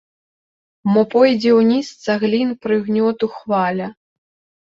Мо 0.93 1.01
пойдзе 1.13 1.51
ўніз 1.59 1.87
цаглін 2.07 2.49
прыгнёту 2.63 3.25
хваля? 3.37 3.87